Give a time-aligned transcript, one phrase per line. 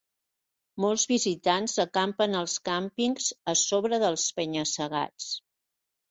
[0.83, 5.29] Molts visitants acampen als càmpings a sobre dels penya-segats.